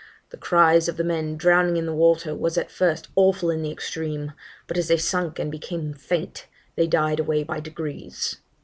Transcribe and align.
The 0.31 0.37
cries 0.37 0.87
of 0.89 0.97
the 0.97 1.03
men 1.03 1.37
drowning 1.37 1.77
in 1.77 1.85
the 1.85 1.93
water 1.93 2.33
was 2.33 2.57
at 2.57 2.71
first 2.71 3.09
awful 3.15 3.51
in 3.51 3.61
the 3.61 3.69
extreme; 3.69 4.31
but 4.65 4.75
as 4.75 4.87
they 4.87 4.97
sunk 4.97 5.37
and 5.37 5.51
became 5.51 5.93
faint, 5.93 6.47
they 6.75 6.87
died 6.87 7.19
away 7.19 7.43
by 7.43 7.59
degrees.' 7.59 8.37